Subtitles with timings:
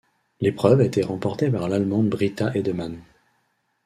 [0.39, 2.99] L'épreuve a été remportée par l'Allemande Britta Heidemann.